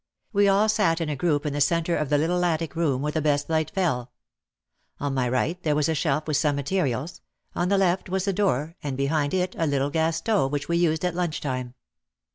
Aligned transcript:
We 0.33 0.47
all 0.47 0.67
sat 0.67 0.99
in 0.99 1.09
a 1.09 1.15
group 1.15 1.45
in 1.45 1.53
the 1.53 1.61
centre 1.61 1.95
of 1.95 2.09
the 2.09 2.17
little 2.17 2.43
attic 2.43 2.75
room 2.75 3.03
where 3.03 3.11
the 3.11 3.21
best 3.21 3.51
light 3.51 3.69
fell. 3.69 4.11
On 4.99 5.13
my 5.13 5.29
right 5.29 5.61
there 5.61 5.75
was 5.75 5.87
a 5.87 5.93
shelf 5.93 6.25
with 6.27 6.37
some 6.37 6.55
materials, 6.55 7.21
on 7.53 7.69
the 7.69 7.77
left 7.77 8.09
was 8.09 8.25
the 8.25 8.33
door 8.33 8.75
and 8.81 8.97
behind 8.97 9.31
it 9.35 9.53
a 9.59 9.67
little 9.67 9.91
gas 9.91 10.17
stove 10.17 10.51
which 10.51 10.67
we 10.67 10.77
used 10.77 11.05
at 11.05 11.13
lunch 11.13 11.39
time. 11.39 11.75